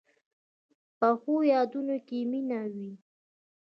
[0.97, 2.91] پخو یادونو کې مینه وي